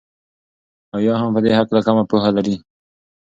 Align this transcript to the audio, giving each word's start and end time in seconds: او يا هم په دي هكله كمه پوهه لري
او 0.93 0.99
يا 1.07 1.13
هم 1.21 1.29
په 1.35 1.39
دي 1.43 1.51
هكله 1.57 1.79
كمه 1.85 2.03
پوهه 2.09 2.29
لري 2.37 2.55